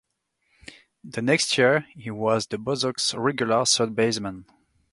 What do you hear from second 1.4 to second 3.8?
year he was the Bosox' regular